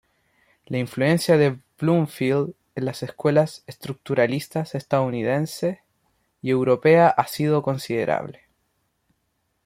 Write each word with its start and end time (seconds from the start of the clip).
La 0.65 0.79
influencia 0.79 1.37
de 1.37 1.59
Bloomfield 1.79 2.55
en 2.73 2.85
las 2.85 3.03
escuelas 3.03 3.63
estructuralistas 3.67 4.73
estadounidense 4.73 5.83
y 6.41 6.49
europea 6.49 7.07
ha 7.09 7.27
sido 7.27 7.61
considerable. 7.61 8.47